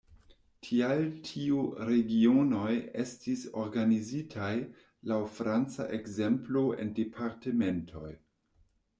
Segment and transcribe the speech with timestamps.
[0.67, 2.71] Tial tiu regionoj
[3.03, 4.49] estis organizitaj
[5.11, 8.11] laŭ franca ekzemplo en departementoj.